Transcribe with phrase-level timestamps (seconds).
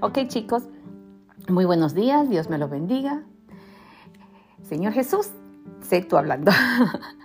[0.00, 0.64] Ok chicos,
[1.48, 3.22] muy buenos días, Dios me los bendiga.
[4.62, 5.30] Señor Jesús,
[5.80, 6.52] sé tú hablando.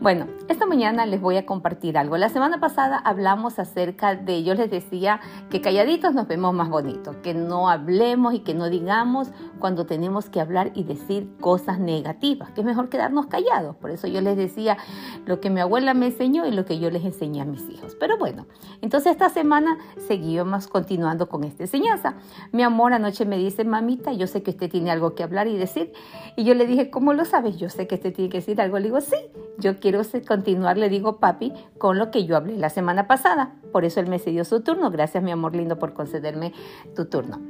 [0.00, 2.16] Bueno, esta mañana les voy a compartir algo.
[2.16, 5.20] La semana pasada hablamos acerca de, yo les decía
[5.50, 9.28] que calladitos nos vemos más bonitos, que no hablemos y que no digamos
[9.58, 13.76] cuando tenemos que hablar y decir cosas negativas, que es mejor quedarnos callados.
[13.76, 14.78] Por eso yo les decía
[15.26, 17.94] lo que mi abuela me enseñó y lo que yo les enseñé a mis hijos.
[18.00, 18.46] Pero bueno,
[18.80, 22.14] entonces esta semana seguimos continuando con esta enseñanza.
[22.52, 25.58] Mi amor anoche me dice, mamita, yo sé que usted tiene algo que hablar y
[25.58, 25.92] decir.
[26.36, 27.58] Y yo le dije, ¿cómo lo sabes?
[27.58, 28.78] Yo sé que usted tiene que decir algo.
[28.78, 29.16] Le digo, sí,
[29.58, 33.54] yo quiero quiero continuar, le digo papi, con lo que yo hablé la semana pasada.
[33.72, 34.90] Por eso él me cedió su turno.
[34.90, 36.52] Gracias, mi amor lindo, por concederme
[36.94, 37.40] tu turno.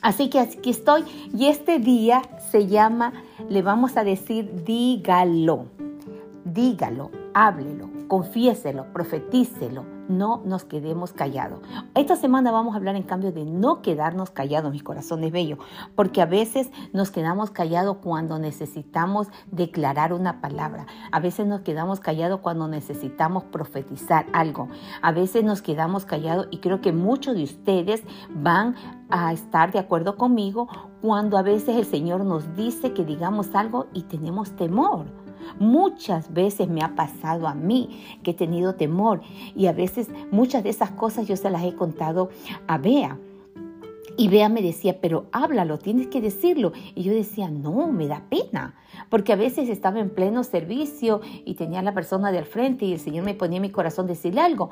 [0.00, 3.12] Así que aquí estoy y este día se llama,
[3.48, 5.66] le vamos a decir, dígalo,
[6.44, 9.84] dígalo, háblelo, confiéselo, profetícelo,
[10.18, 11.60] no nos quedemos callados.
[11.94, 15.58] Esta semana vamos a hablar en cambio de no quedarnos callados, mis corazones bellos,
[15.94, 22.00] porque a veces nos quedamos callados cuando necesitamos declarar una palabra, a veces nos quedamos
[22.00, 24.68] callados cuando necesitamos profetizar algo,
[25.00, 28.74] a veces nos quedamos callados y creo que muchos de ustedes van
[29.10, 30.68] a estar de acuerdo conmigo
[31.00, 35.21] cuando a veces el Señor nos dice que digamos algo y tenemos temor.
[35.58, 39.22] Muchas veces me ha pasado a mí que he tenido temor
[39.54, 42.30] y a veces muchas de esas cosas yo se las he contado
[42.66, 43.18] a Bea.
[44.16, 46.72] Y Bea me decía, pero háblalo, tienes que decirlo.
[46.94, 48.74] Y yo decía, no, me da pena,
[49.08, 53.00] porque a veces estaba en pleno servicio y tenía la persona del frente y el
[53.00, 54.70] Señor me ponía en mi corazón decirle algo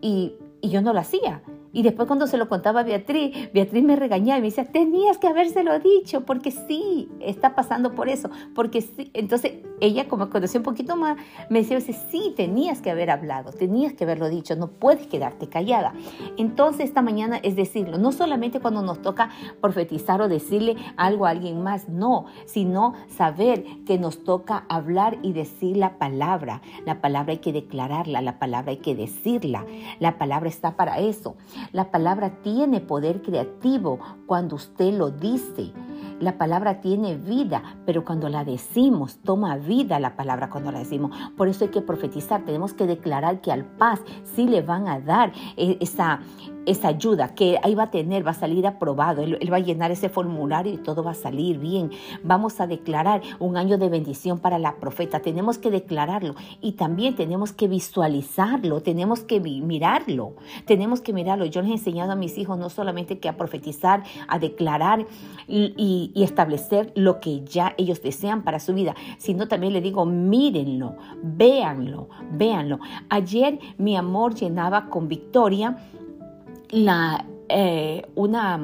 [0.00, 1.42] y, y yo no lo hacía.
[1.72, 5.18] Y después cuando se lo contaba a Beatriz, Beatriz me regañaba y me decía, tenías
[5.18, 9.10] que habérselo dicho, porque sí, está pasando por eso, porque sí.
[9.14, 11.16] Entonces ella, como conoció un poquito más,
[11.48, 15.94] me decía, sí, tenías que haber hablado, tenías que haberlo dicho, no puedes quedarte callada.
[16.36, 21.30] Entonces esta mañana es decirlo, no solamente cuando nos toca profetizar o decirle algo a
[21.30, 26.62] alguien más, no, sino saber que nos toca hablar y decir la palabra.
[26.84, 29.64] La palabra hay que declararla, la palabra hay que decirla,
[30.00, 31.36] la palabra está para eso.
[31.72, 35.72] La palabra tiene poder creativo cuando usted lo dice.
[36.20, 41.16] La palabra tiene vida, pero cuando la decimos, toma vida la palabra cuando la decimos.
[41.34, 45.00] Por eso hay que profetizar, tenemos que declarar que al paz sí le van a
[45.00, 46.20] dar eh, esa,
[46.66, 49.90] esa ayuda que ahí va a tener, va a salir aprobado, él, va a llenar
[49.90, 51.90] ese formulario y todo va a salir bien.
[52.22, 57.16] Vamos a declarar un año de bendición para la profeta, tenemos que declararlo y también
[57.16, 60.34] tenemos que visualizarlo, tenemos que mirarlo,
[60.66, 61.46] tenemos que mirarlo.
[61.46, 65.06] Yo les he enseñado a mis hijos no solamente que a profetizar, a declarar
[65.48, 70.04] y, y establecer lo que ya ellos desean para su vida, sino también les digo,
[70.06, 72.78] mírenlo, véanlo, véanlo.
[73.08, 75.76] Ayer mi amor llenaba con victoria
[76.70, 78.60] la, eh, una,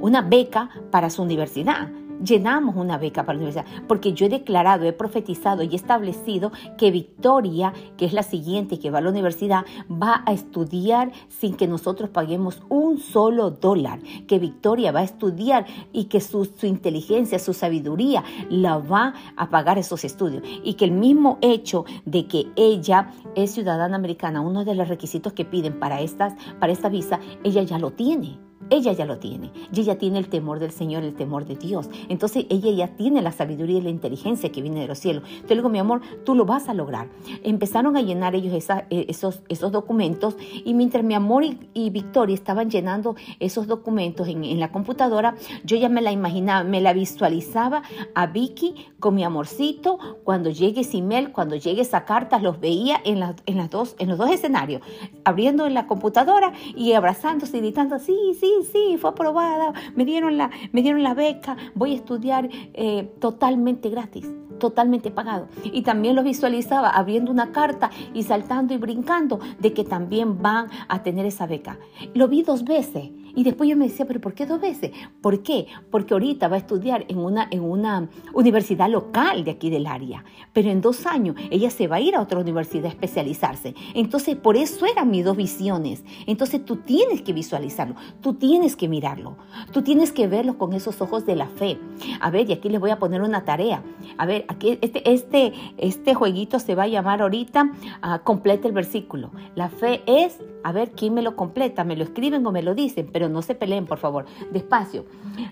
[0.00, 1.88] una beca para su universidad
[2.22, 6.52] llenamos una beca para la universidad, porque yo he declarado, he profetizado y he establecido
[6.76, 11.54] que Victoria, que es la siguiente que va a la universidad, va a estudiar sin
[11.54, 16.66] que nosotros paguemos un solo dólar, que Victoria va a estudiar y que su, su
[16.66, 22.26] inteligencia, su sabiduría la va a pagar esos estudios y que el mismo hecho de
[22.26, 26.88] que ella es ciudadana americana, uno de los requisitos que piden para, estas, para esta
[26.88, 28.49] visa, ella ya lo tiene.
[28.70, 29.50] Ella ya lo tiene.
[29.72, 31.88] Y ella tiene el temor del Señor, el temor de Dios.
[32.08, 35.24] Entonces ella ya tiene la sabiduría y la inteligencia que viene de los cielos.
[35.46, 37.08] Te digo, mi amor, tú lo vas a lograr.
[37.42, 41.44] Empezaron a llenar ellos eh, esos, esos documentos y mientras mi amor
[41.74, 46.80] y, Victoria estaban llenando esos documentos en, la computadora, yo ya me la imaginaba, me
[46.80, 47.82] la visualizaba
[48.14, 49.98] a Vicky con mi amorcito.
[50.22, 54.18] Cuando llegue email, cuando llegue esa carta, los veía en, en, las dos, en los
[54.18, 54.82] dos escenarios,
[55.24, 60.36] abriendo en la computadora y abrazándose y gritando, sí, sí, sí, fue aprobada, me dieron
[60.36, 64.26] la, me dieron la beca, voy a estudiar eh, totalmente gratis
[64.60, 65.48] totalmente pagado.
[65.64, 70.68] Y también lo visualizaba abriendo una carta y saltando y brincando de que también van
[70.86, 71.78] a tener esa beca.
[72.14, 74.92] Lo vi dos veces y después yo me decía, pero ¿por qué dos veces?
[75.20, 75.66] ¿Por qué?
[75.90, 80.24] Porque ahorita va a estudiar en una, en una universidad local de aquí del área,
[80.52, 83.74] pero en dos años ella se va a ir a otra universidad a especializarse.
[83.94, 86.04] Entonces, por eso eran mis dos visiones.
[86.26, 89.36] Entonces, tú tienes que visualizarlo, tú tienes que mirarlo,
[89.72, 91.78] tú tienes que verlo con esos ojos de la fe.
[92.20, 93.82] A ver, y aquí les voy a poner una tarea.
[94.18, 98.74] A ver, aquí este, este, este jueguito se va a llamar ahorita, uh, completa el
[98.74, 99.30] versículo.
[99.54, 101.84] La fe es A ver, ¿quién me lo completa?
[101.84, 103.06] ¿Me lo escriben o me lo dicen?
[103.28, 104.26] No se peleen, por favor.
[104.52, 105.04] Despacio.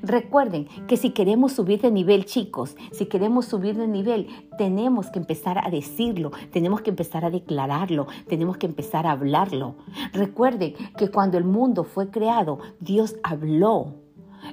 [0.02, 5.18] Recuerden que si queremos subir de nivel, chicos, si queremos subir de nivel, tenemos que
[5.18, 9.74] empezar a decirlo, tenemos que empezar a declararlo, tenemos que empezar a hablarlo.
[10.12, 13.94] Recuerden que cuando el mundo fue creado, Dios habló.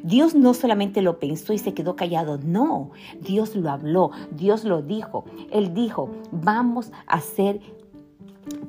[0.04, 2.92] Dios no solamente lo pensó y se quedó callado, no,
[3.22, 5.26] Dios lo habló, Dios lo dijo.
[5.52, 7.60] Él dijo, vamos a hacer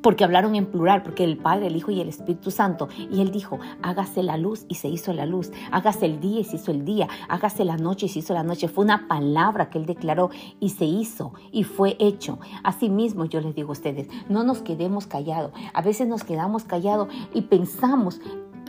[0.03, 2.89] porque hablaron en plural, porque el Padre, el Hijo y el Espíritu Santo.
[3.11, 6.45] Y Él dijo, hágase la luz y se hizo la luz, hágase el día y
[6.45, 8.69] se hizo el día, hágase la noche y se hizo la noche.
[8.69, 10.31] Fue una palabra que Él declaró
[10.61, 12.39] y se hizo y fue hecho.
[12.63, 15.53] Asimismo yo les digo a ustedes, no nos quedemos callados.
[15.73, 18.21] A veces nos quedamos callados y pensamos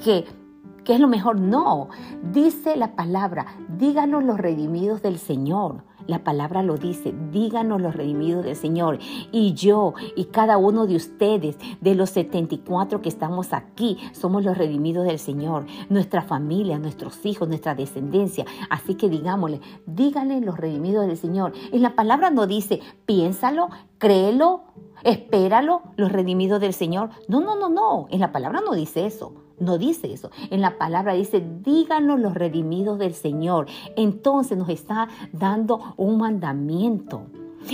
[0.04, 0.26] que
[0.88, 1.38] que es lo mejor.
[1.38, 1.90] No,
[2.32, 3.46] dice la palabra,
[3.78, 5.84] díganos los redimidos del Señor.
[6.08, 9.00] La palabra lo dice, díganos los redimidos del Señor.
[9.32, 14.58] Y yo y cada uno de ustedes, de los 74 que estamos aquí, somos los
[14.58, 15.66] redimidos del Señor.
[15.90, 18.46] Nuestra familia, nuestros hijos, nuestra descendencia.
[18.70, 21.54] Así que digámosle, díganle los redimidos del Señor.
[21.72, 24.64] En la palabra no dice, piénsalo, créelo,
[25.04, 27.10] espéralo, los redimidos del Señor.
[27.28, 28.08] No, no, no, no.
[28.10, 29.47] En la palabra no dice eso.
[29.60, 30.30] No dice eso.
[30.52, 33.68] En la palabra dice, díganos los redimidos del Señor.
[33.96, 37.28] Entonces nos está dando un mandamiento.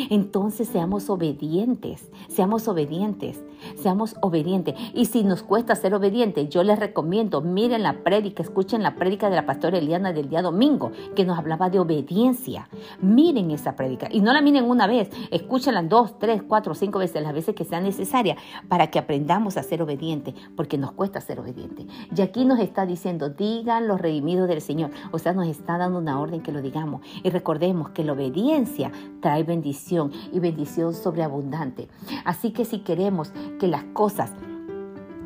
[0.09, 3.43] Entonces seamos obedientes, seamos obedientes,
[3.75, 4.75] seamos obedientes.
[4.93, 9.29] Y si nos cuesta ser obedientes, yo les recomiendo, miren la prédica, escuchen la prédica
[9.29, 12.69] de la pastora Eliana del día domingo, que nos hablaba de obediencia.
[13.01, 17.21] Miren esa prédica y no la miren una vez, escúchenla dos, tres, cuatro, cinco veces,
[17.21, 18.37] las veces que sea necesaria,
[18.67, 21.87] para que aprendamos a ser obedientes, porque nos cuesta ser obedientes.
[22.15, 24.91] Y aquí nos está diciendo, digan los redimidos del Señor.
[25.11, 27.01] O sea, nos está dando una orden que lo digamos.
[27.23, 28.91] Y recordemos que la obediencia
[29.21, 29.72] trae bendición
[30.31, 31.87] y bendición sobreabundante.
[32.25, 34.31] Así que si queremos que las cosas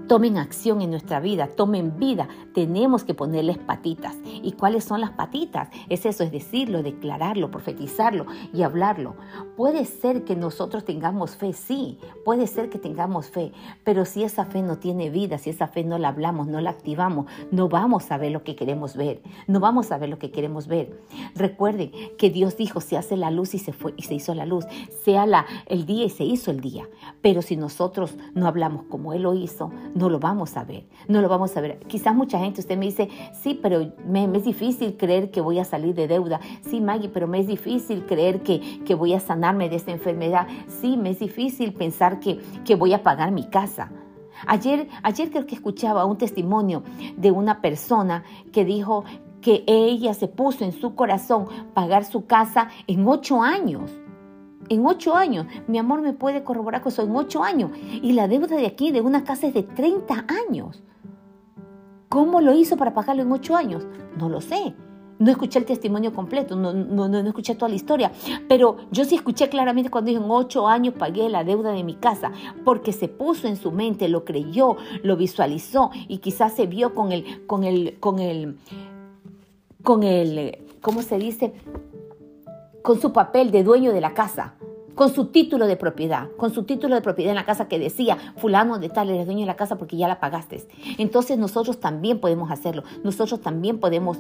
[0.07, 4.15] tomen acción en nuestra vida, tomen vida, tenemos que ponerles patitas.
[4.25, 5.69] ¿Y cuáles son las patitas?
[5.89, 9.15] Es eso, es decirlo, declararlo, profetizarlo y hablarlo.
[9.55, 13.51] Puede ser que nosotros tengamos fe, sí, puede ser que tengamos fe,
[13.83, 16.69] pero si esa fe no tiene vida, si esa fe no la hablamos, no la
[16.69, 20.31] activamos, no vamos a ver lo que queremos ver, no vamos a ver lo que
[20.31, 21.01] queremos ver.
[21.35, 24.45] Recuerden que Dios dijo, se hace la luz y se fue y se hizo la
[24.45, 24.65] luz,
[25.03, 26.87] sea la, el día y se hizo el día.
[27.21, 31.21] Pero si nosotros no hablamos como Él lo hizo, no lo vamos a ver, no
[31.21, 31.79] lo vamos a ver.
[31.87, 35.65] Quizás mucha gente, usted me dice, sí, pero me, es difícil creer que voy a
[35.65, 36.39] salir de deuda.
[36.61, 40.47] Sí, Maggie, pero me es difícil creer que, que voy a sanarme de esta enfermedad.
[40.67, 43.91] Sí, me es difícil pensar que, que voy a pagar mi casa.
[44.45, 46.83] Ayer, ayer creo que escuchaba un testimonio
[47.15, 49.03] de una persona que dijo
[49.41, 53.91] que ella se puso en su corazón pagar su casa en ocho años
[54.69, 55.45] en ocho años.
[55.67, 57.71] Mi amor me puede corroborar que son ocho años.
[58.01, 60.83] Y la deuda de aquí, de una casa, es de 30 años.
[62.09, 63.85] ¿Cómo lo hizo para pagarlo en ocho años?
[64.17, 64.73] No lo sé.
[65.19, 68.11] No escuché el testimonio completo, no, no, no, escuché toda la historia,
[68.47, 71.95] pero yo sí escuché claramente cuando dijo en ocho años pagué la deuda de mi
[71.95, 72.31] casa,
[72.63, 77.11] porque se puso en su mente, lo creyó, lo visualizó y quizás se vio con
[77.11, 78.57] el, con el, con el,
[79.81, 81.53] con el, ¿cómo se dice?
[82.87, 84.53] Con su papel de dueño de la casa,
[84.95, 88.17] con su título de propiedad, con su título de propiedad en la casa que decía,
[88.37, 90.65] fulano de tal eres dueño de la casa porque ya la pagaste.
[90.97, 94.19] Entonces nosotros también podemos hacerlo, nosotros también podemos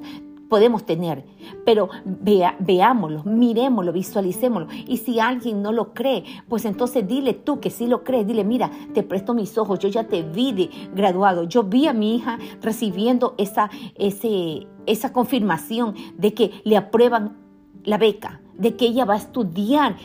[0.49, 1.23] podemos tener,
[1.65, 1.89] pero
[2.59, 4.67] veámoslo, miremoslo, visualicémoslo.
[4.85, 8.43] Y si alguien no lo cree, pues entonces dile tú que sí lo crees, dile,
[8.43, 12.17] mira, te presto mis ojos, yo ya te vi de graduado, yo vi a mi
[12.17, 17.37] hija recibiendo esa, ese, esa confirmación de que le aprueban
[17.85, 19.95] la beca de que ella va a estudiar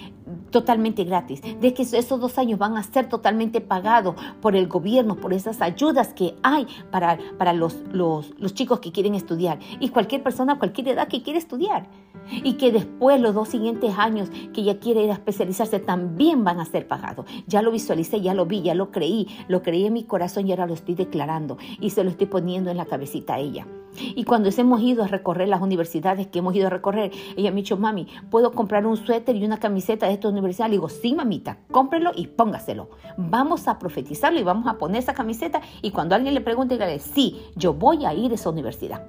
[0.51, 5.17] totalmente gratis, de que esos dos años van a ser totalmente pagados por el gobierno,
[5.17, 9.89] por esas ayudas que hay para, para los, los, los chicos que quieren estudiar y
[9.89, 11.89] cualquier persona, cualquier edad que quiere estudiar.
[12.31, 16.61] Y que después los dos siguientes años que ella quiere ir a especializarse también van
[16.61, 17.27] a ser pagados.
[17.49, 20.53] Ya lo visualicé, ya lo vi, ya lo creí, lo creí en mi corazón y
[20.53, 23.67] ahora lo estoy declarando y se lo estoy poniendo en la cabecita a ella.
[23.99, 27.57] Y cuando hemos ido a recorrer las universidades que hemos ido a recorrer, ella me
[27.57, 30.67] ha dicho, mami, ¿puedo comprar un suéter y una camiseta de universidad?
[30.67, 32.91] Le digo, sí, mamita, cómprelo y póngaselo.
[33.17, 36.99] Vamos a profetizarlo y vamos a poner esa camiseta y cuando alguien le pregunte, dígale,
[36.99, 39.07] sí, yo voy a ir a esa universidad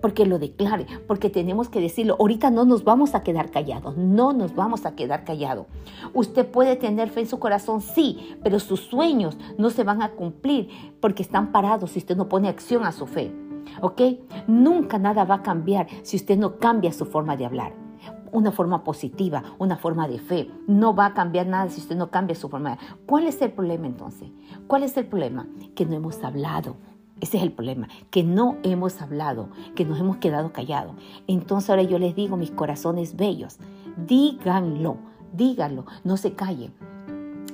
[0.00, 2.16] porque lo declare, porque tenemos que decirlo.
[2.18, 5.66] Ahorita no nos vamos a quedar callados, no nos vamos a quedar callados.
[6.14, 10.12] Usted puede tener fe en su corazón, sí, pero sus sueños no se van a
[10.12, 10.68] cumplir
[11.00, 13.32] porque están parados si usted no pone acción a su fe.
[13.82, 14.00] ¿Ok?
[14.46, 17.79] Nunca nada va a cambiar si usted no cambia su forma de hablar.
[18.32, 20.50] Una forma positiva, una forma de fe.
[20.66, 22.78] No va a cambiar nada si usted no cambia su forma.
[23.06, 24.30] ¿Cuál es el problema entonces?
[24.66, 25.46] ¿Cuál es el problema?
[25.74, 26.76] Que no hemos hablado.
[27.20, 30.94] Ese es el problema, que no hemos hablado, que nos hemos quedado callados.
[31.26, 33.58] Entonces ahora yo les digo, mis corazones bellos,
[34.06, 34.96] díganlo,
[35.34, 36.72] díganlo, no se callen.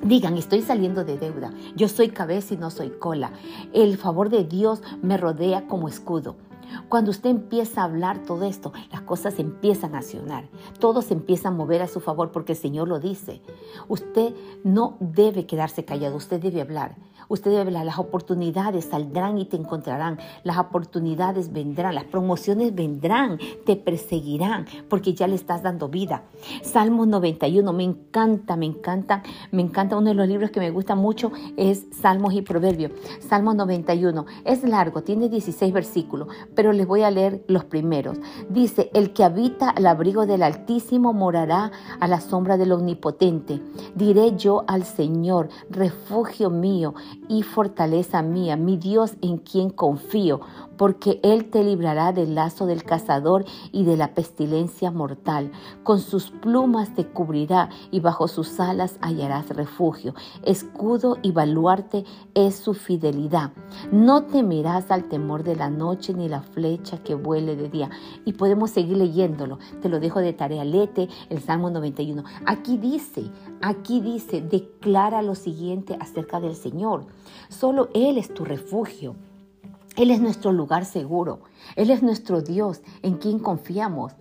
[0.03, 3.31] Digan, estoy saliendo de deuda, yo soy cabeza y no soy cola.
[3.73, 6.37] El favor de Dios me rodea como escudo.
[6.89, 10.47] Cuando usted empieza a hablar todo esto, las cosas empiezan a accionar.
[10.79, 13.41] Todo se empieza a mover a su favor porque el Señor lo dice.
[13.87, 14.33] Usted
[14.63, 16.95] no debe quedarse callado, usted debe hablar.
[17.29, 17.71] Usted debe.
[17.71, 20.17] Las oportunidades saldrán y te encontrarán.
[20.43, 26.23] Las oportunidades vendrán, las promociones vendrán, te perseguirán porque ya le estás dando vida.
[26.63, 29.97] Salmos 91, me encanta, me encanta, me encanta.
[29.97, 32.91] Uno de los libros que me gusta mucho es Salmos y Proverbios.
[33.19, 34.25] Salmos 91.
[34.45, 38.17] Es largo, tiene 16 versículos, pero les voy a leer los primeros.
[38.49, 43.61] Dice, el que habita al abrigo del Altísimo morará a la sombra del Omnipotente.
[43.95, 46.93] Diré yo al Señor, refugio mío
[47.27, 50.41] y fortaleza mía, mi Dios en quien confío,
[50.77, 55.51] porque Él te librará del lazo del cazador y de la pestilencia mortal.
[55.83, 60.13] Con sus plumas te cubrirá y bajo sus alas hallarás refugio.
[60.43, 63.51] Escudo y baluarte es su fidelidad.
[63.91, 67.89] No temerás al temor de la noche ni la flecha que vuele de día.
[68.25, 69.59] Y podemos seguir leyéndolo.
[69.81, 70.63] Te lo dejo de tarea.
[70.63, 72.23] Lete el Salmo 91.
[72.45, 73.23] Aquí dice,
[73.61, 77.05] aquí dice, declara lo siguiente acerca del Señor.
[77.49, 79.15] Solo Él es tu refugio.
[79.95, 81.39] Él es nuestro lugar seguro.
[81.75, 84.13] Él es nuestro Dios en quien confiamos.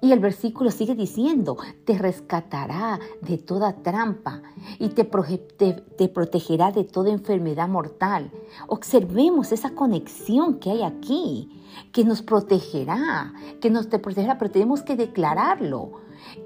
[0.00, 4.42] Y el versículo sigue diciendo, te rescatará de toda trampa
[4.78, 8.30] y te, te, protegerá de toda enfermedad mortal.
[8.68, 11.62] Observemos esa conexión que hay aquí,
[11.92, 15.92] que nos protegerá, que nos te protegerá, pero tenemos que declararlo.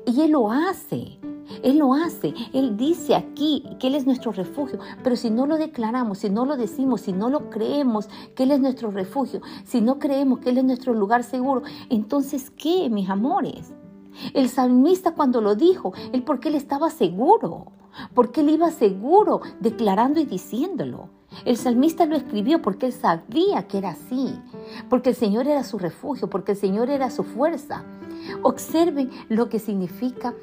[0.06, 1.18] Y Él lo hace.
[1.62, 2.34] Él lo hace.
[2.52, 4.78] Él dice aquí que Él es nuestro refugio.
[5.02, 8.52] Pero si no lo declaramos, si no lo decimos, si no lo creemos que Él
[8.52, 13.08] es nuestro refugio, si no creemos que Él es nuestro lugar seguro, entonces ¿qué, mis
[13.08, 13.72] amores?
[14.34, 17.72] El salmista cuando lo dijo, él porque él estaba seguro,
[18.14, 21.08] porque él iba seguro declarando y diciéndolo.
[21.44, 24.34] El salmista lo escribió porque él sabía que era así,
[24.88, 27.84] porque el Señor era su refugio, porque el Señor era su fuerza.
[28.42, 30.34] Observen lo que significa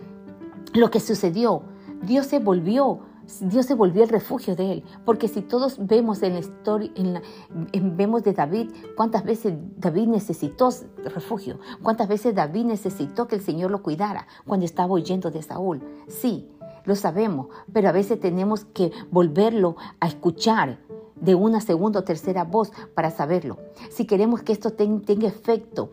[0.73, 1.63] lo que sucedió.
[2.01, 2.99] Dios se volvió,
[3.41, 4.83] Dios se volvió el refugio de él.
[5.05, 10.69] Porque si todos vemos en la historia, en vemos de David, cuántas veces David necesitó
[11.05, 15.81] refugio, cuántas veces David necesitó que el Señor lo cuidara cuando estaba huyendo de Saúl.
[16.07, 16.49] Sí,
[16.85, 20.79] lo sabemos, pero a veces tenemos que volverlo a escuchar
[21.19, 23.57] de una segunda o tercera voz para saberlo.
[23.89, 25.91] Si queremos que esto tenga efecto,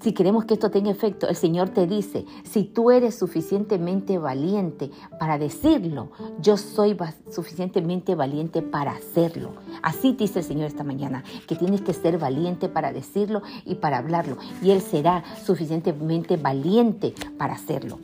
[0.00, 4.90] si queremos que esto tenga efecto, el Señor te dice, si tú eres suficientemente valiente
[5.18, 6.96] para decirlo, yo soy
[7.30, 9.50] suficientemente valiente para hacerlo.
[9.82, 13.98] Así dice el Señor esta mañana, que tienes que ser valiente para decirlo y para
[13.98, 14.36] hablarlo.
[14.62, 17.98] Y Él será suficientemente valiente para hacerlo.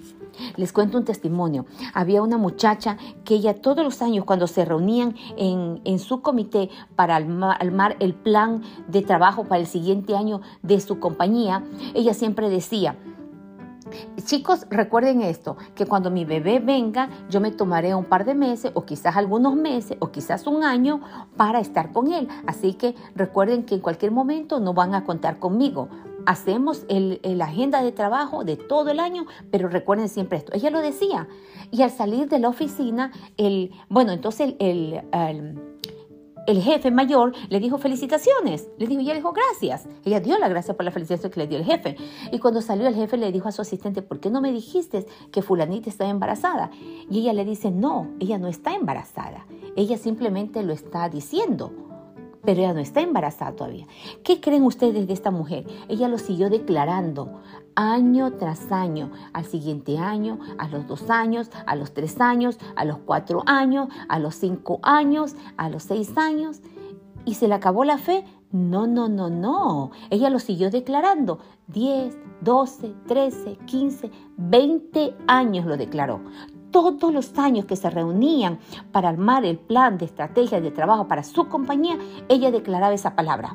[0.57, 1.67] Les cuento un testimonio.
[1.93, 7.17] Había una muchacha que ella todos los años cuando se reunían en, su comité para
[7.17, 11.65] armar el plan de trabajo para el siguiente año de su compañía,
[11.95, 12.97] ella siempre decía,
[14.25, 18.73] Chicos, recuerden esto, que cuando mi bebé venga, yo me tomaré un par de meses
[18.75, 21.01] o quizás algunos meses o quizás un año
[21.37, 22.29] para estar con él.
[22.47, 25.89] Así que recuerden que en cualquier momento no van a contar conmigo
[26.27, 30.53] hacemos la agenda de trabajo de todo el año, pero recuerden siempre esto.
[30.55, 31.29] Ella lo decía.
[31.71, 35.03] Y al salir de la oficina, el, bueno, entonces el,
[36.47, 38.69] el, jefe mayor le dijo felicitaciones.
[38.79, 39.89] Le dijo, ella le dijo gracias.
[40.05, 41.97] Ella dio la gracia por la felicitación que le dio el jefe.
[42.33, 45.07] Y cuando salió el jefe le dijo a su asistente, ¿por qué no me dijiste
[45.33, 46.71] que fulanita está embarazada?
[47.11, 49.47] Y ella le dice, no, ella no está embarazada.
[49.77, 51.73] Ella simplemente lo está diciendo
[52.45, 53.87] pero ella no está embarazada todavía.
[54.23, 55.67] ¿Qué creen ustedes de esta mujer?
[55.89, 57.41] Ella lo siguió declarando
[57.75, 62.85] año tras año, al siguiente año, a los dos años, a los tres años, a
[62.85, 66.61] los cuatro años, a los cinco años, a los seis años.
[67.25, 68.25] ¿Y se le acabó la fe?
[68.53, 69.91] No, no, no, no.
[70.11, 71.39] Ella lo siguió declarando.
[71.69, 76.21] 10, 12, 13, 15, 20 años lo declaró
[76.75, 78.59] todos los años que se reunían
[78.91, 81.97] para armar el plan de estrategia de trabajo para su compañía,
[82.29, 83.55] ella declaraba esa palabra.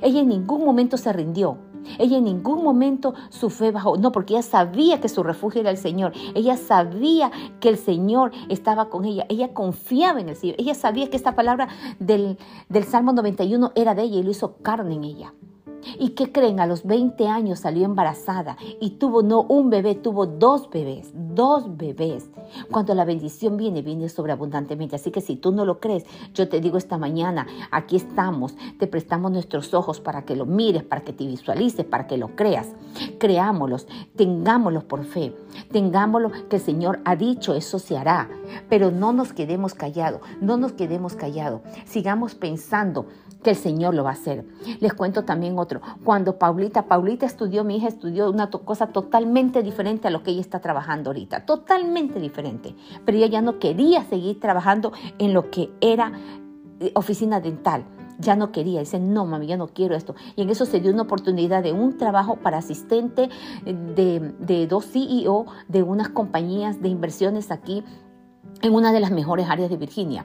[0.00, 1.58] Ella en ningún momento se rindió.
[1.98, 3.98] Ella en ningún momento su fe bajó.
[3.98, 6.14] No, porque ella sabía que su refugio era el Señor.
[6.34, 9.26] Ella sabía que el Señor estaba con ella.
[9.28, 10.56] Ella confiaba en el Señor.
[10.58, 12.38] Ella sabía que esta palabra del,
[12.70, 15.34] del Salmo 91 era de ella y lo hizo carne en ella.
[15.98, 16.60] ¿Y qué creen?
[16.60, 21.76] A los 20 años salió embarazada y tuvo no un bebé, tuvo dos bebés, dos
[21.76, 22.30] bebés.
[22.70, 24.96] Cuando la bendición viene, viene sobreabundantemente.
[24.96, 28.86] Así que si tú no lo crees, yo te digo esta mañana, aquí estamos, te
[28.86, 32.68] prestamos nuestros ojos para que lo mires, para que te visualices, para que lo creas.
[33.18, 35.34] Creámoslos, tengámoslos por fe,
[35.70, 38.28] tengámoslo que el Señor ha dicho, eso se hará.
[38.68, 41.60] Pero no nos quedemos callados, no nos quedemos callados.
[41.84, 43.06] Sigamos pensando
[43.46, 44.44] que el Señor lo va a hacer.
[44.80, 45.80] Les cuento también otro.
[46.02, 50.40] Cuando Paulita, Paulita estudió, mi hija estudió una cosa totalmente diferente a lo que ella
[50.40, 52.74] está trabajando ahorita, totalmente diferente.
[53.04, 56.10] Pero ella ya no quería seguir trabajando en lo que era
[56.80, 57.84] eh, oficina dental
[58.18, 60.14] ya no quería, dice, no, mami, ya no quiero esto.
[60.36, 63.28] Y en eso se dio una oportunidad de un trabajo para asistente
[63.66, 67.84] eh, de, de dos CEO de unas compañías de inversiones aquí
[68.62, 70.24] en una de las mejores áreas de Virginia.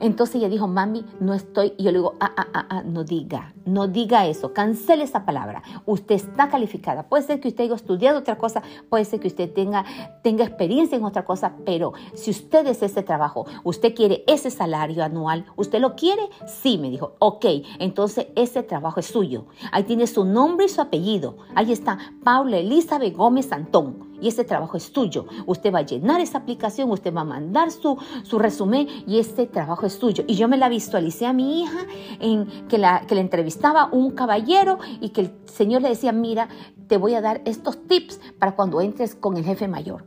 [0.00, 1.74] Entonces ella dijo, mami, no estoy.
[1.76, 5.24] Y yo le digo, ah, ah, ah, ah, no diga, no diga eso, cancele esa
[5.24, 5.62] palabra.
[5.86, 7.08] Usted está calificada.
[7.08, 9.84] Puede ser que usted haya estudiado otra cosa, puede ser que usted tenga,
[10.22, 15.04] tenga experiencia en otra cosa, pero si usted es ese trabajo, usted quiere ese salario
[15.04, 16.22] anual, ¿usted lo quiere?
[16.46, 17.44] Sí, me dijo, ok,
[17.78, 19.46] entonces ese trabajo es suyo.
[19.72, 21.36] Ahí tiene su nombre y su apellido.
[21.54, 25.26] Ahí está, Paula Elizabeth Gómez Antón y ese trabajo es tuyo.
[25.46, 29.46] Usted va a llenar esa aplicación, usted va a mandar su, su resumen y ese
[29.46, 30.24] trabajo es tuyo.
[30.26, 31.80] Y yo me la visualicé a mi hija
[32.20, 36.48] en que la, que le entrevistaba un caballero y que el señor le decía, mira,
[36.86, 40.04] te voy a dar estos tips para cuando entres con el jefe mayor.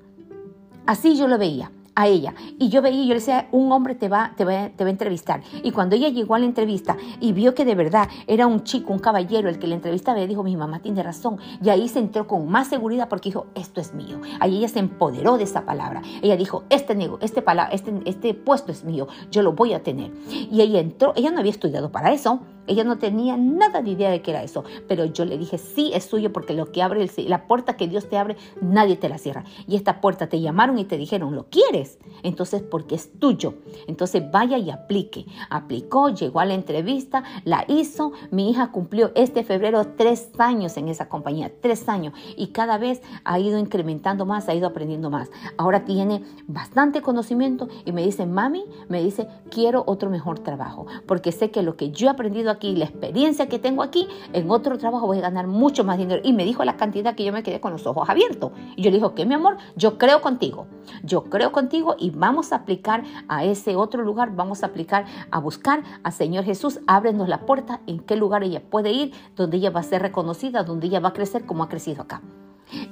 [0.85, 2.33] Así yo lo veía a ella.
[2.57, 4.91] Y yo veía, yo le decía, un hombre te va, te, va, te va a
[4.91, 5.41] entrevistar.
[5.63, 8.93] Y cuando ella llegó a la entrevista y vio que de verdad era un chico,
[8.93, 11.38] un caballero el que la entrevistaba, ella dijo, mi mamá tiene razón.
[11.63, 14.19] Y ahí se entró con más seguridad porque dijo, esto es mío.
[14.39, 16.01] Ahí ella se empoderó de esa palabra.
[16.21, 20.12] Ella dijo, este, este, este, este puesto es mío, yo lo voy a tener.
[20.29, 22.41] Y ella entró, ella no había estudiado para eso.
[22.68, 25.91] Ella no tenía nada de idea de qué era eso, pero yo le dije, sí,
[25.94, 29.18] es suyo porque lo que abre, la puerta que Dios te abre, nadie te la
[29.18, 29.44] cierra.
[29.68, 31.98] Y esta puerta te llamaron y te dijeron, ¿lo quieres?
[32.24, 33.56] Entonces, porque es tuyo.
[33.88, 35.25] Entonces, vaya y aplique.
[35.50, 38.13] Aplicó, llegó a la entrevista, la hizo.
[38.30, 42.13] Mi hija cumplió este febrero tres años en esa compañía, tres años.
[42.38, 45.30] Y cada vez ha ido incrementando más, ha ido aprendiendo más.
[45.58, 51.32] Ahora tiene bastante conocimiento y me dice, mami, me dice, quiero otro mejor trabajo, porque
[51.32, 54.77] sé que lo que yo he aprendido aquí, la experiencia que tengo aquí, en otro
[54.77, 56.22] trabajo voy a ganar mucho más dinero.
[56.24, 58.52] Y me dijo la cantidad que yo me quedé con los ojos abiertos.
[58.75, 60.67] Y yo le dije, que mi amor, yo creo contigo.
[61.04, 65.39] Yo creo contigo y vamos a aplicar a ese otro lugar, vamos a aplicar a
[65.39, 69.69] buscar al Señor Jesús, ábrenos la puerta en qué lugar ella puede ir, donde ella
[69.69, 72.21] va a ser reconocida, donde ella va a crecer como ha crecido acá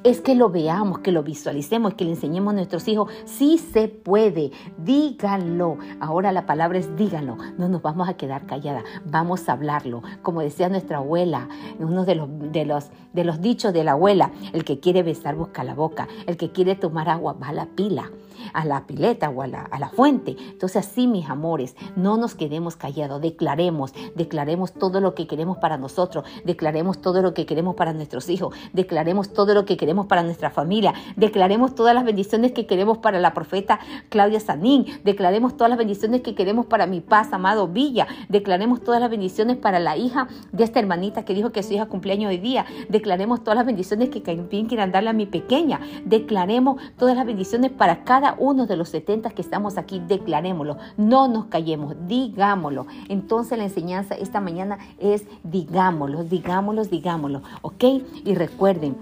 [0.04, 3.12] es que lo veamos, que lo visualicemos, que le enseñemos a nuestros hijos.
[3.26, 5.78] Sí se puede, díganlo.
[6.00, 7.38] Ahora la palabra es díganlo.
[7.58, 10.04] No nos vamos a quedar calladas, vamos a hablarlo.
[10.22, 11.48] Como decía nuestra abuela,
[11.80, 15.36] uno de los, de los, de los dichos de la abuela, el que quiere besar
[15.36, 18.10] busca la boca, el que quiere tomar agua va a la pila
[18.54, 20.36] a la pileta o a la, a la fuente.
[20.52, 25.78] Entonces así, mis amores, no nos quedemos callados, declaremos, declaremos todo lo que queremos para
[25.78, 30.24] nosotros, declaremos todo lo que queremos para nuestros hijos, declaremos todo lo que queremos para
[30.24, 35.70] nuestra familia, declaremos todas las bendiciones que queremos para la profeta Claudia Sanín, declaremos todas
[35.70, 39.98] las bendiciones que queremos para mi paz, amado Villa, declaremos todas las bendiciones para la
[39.98, 43.66] hija de esta hermanita que dijo que su hija cumpleaños hoy día, declaremos todas las
[43.66, 48.68] bendiciones que también quieran darle a mi pequeña, declaremos todas las bendiciones para cada uno
[48.68, 52.86] de los 70 que estamos aquí, declarémoslo, no nos callemos, digámoslo.
[53.08, 57.84] Entonces la enseñanza esta mañana es digámoslo, digámoslo, digámoslo, ¿ok?
[58.26, 58.98] Y recuerden,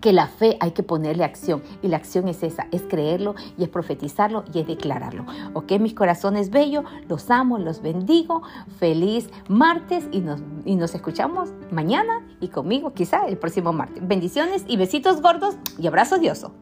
[0.00, 3.62] que la fe hay que ponerle acción y la acción es esa, es creerlo y
[3.62, 5.24] es profetizarlo y es declararlo.
[5.54, 8.42] Ok, mis corazones bellos, los amo, los bendigo,
[8.78, 14.06] feliz martes y nos, y nos escuchamos mañana y conmigo quizá el próximo martes.
[14.06, 16.52] Bendiciones y besitos gordos y abrazo dioso.